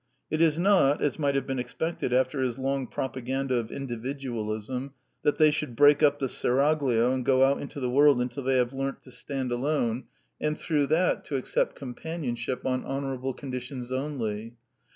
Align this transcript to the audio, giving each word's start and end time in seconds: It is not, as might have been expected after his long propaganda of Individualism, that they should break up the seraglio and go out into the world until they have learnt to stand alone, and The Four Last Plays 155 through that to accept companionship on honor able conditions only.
It 0.31 0.41
is 0.41 0.57
not, 0.57 0.99
as 0.99 1.19
might 1.19 1.35
have 1.35 1.45
been 1.45 1.59
expected 1.59 2.11
after 2.11 2.41
his 2.41 2.57
long 2.57 2.87
propaganda 2.87 3.53
of 3.57 3.71
Individualism, 3.71 4.95
that 5.21 5.37
they 5.37 5.51
should 5.51 5.75
break 5.75 6.01
up 6.01 6.17
the 6.17 6.27
seraglio 6.27 7.11
and 7.11 7.23
go 7.23 7.43
out 7.43 7.61
into 7.61 7.79
the 7.79 7.87
world 7.87 8.19
until 8.19 8.41
they 8.41 8.57
have 8.57 8.73
learnt 8.73 9.03
to 9.03 9.11
stand 9.11 9.51
alone, 9.51 10.05
and 10.41 10.55
The 10.55 10.59
Four 10.59 10.77
Last 10.77 10.87
Plays 10.89 10.89
155 10.89 10.89
through 10.89 10.97
that 10.97 11.25
to 11.25 11.35
accept 11.37 11.75
companionship 11.75 12.65
on 12.65 12.83
honor 12.83 13.13
able 13.13 13.33
conditions 13.35 13.91
only. 13.91 14.55